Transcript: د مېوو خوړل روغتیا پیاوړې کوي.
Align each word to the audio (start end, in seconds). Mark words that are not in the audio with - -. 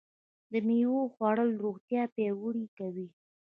د 0.51 0.53
مېوو 0.67 1.11
خوړل 1.13 1.49
روغتیا 1.63 2.03
پیاوړې 2.15 2.65
کوي. 2.77 3.07